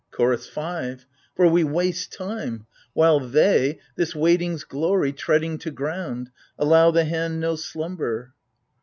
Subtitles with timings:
[0.09, 1.05] CHOROS 5.
[1.35, 7.39] For we waste time; while they,— this waiting's glory Treading to ground,— allow the hand
[7.39, 8.33] no slumber.